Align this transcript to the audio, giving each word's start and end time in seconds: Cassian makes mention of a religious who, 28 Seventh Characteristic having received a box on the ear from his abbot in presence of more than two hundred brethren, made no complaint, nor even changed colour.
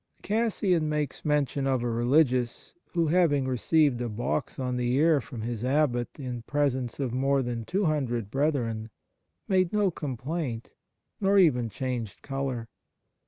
Cassian 0.23 0.89
makes 0.89 1.23
mention 1.23 1.67
of 1.67 1.83
a 1.83 1.87
religious 1.87 2.73
who, 2.93 3.03
28 3.03 3.03
Seventh 3.03 3.11
Characteristic 3.11 3.17
having 3.19 3.47
received 3.47 4.01
a 4.01 4.09
box 4.09 4.57
on 4.57 4.77
the 4.77 4.93
ear 4.95 5.21
from 5.21 5.41
his 5.43 5.63
abbot 5.63 6.19
in 6.19 6.41
presence 6.41 6.99
of 6.99 7.13
more 7.13 7.43
than 7.43 7.65
two 7.65 7.85
hundred 7.85 8.31
brethren, 8.31 8.89
made 9.47 9.71
no 9.71 9.91
complaint, 9.91 10.71
nor 11.19 11.37
even 11.37 11.69
changed 11.69 12.23
colour. 12.23 12.67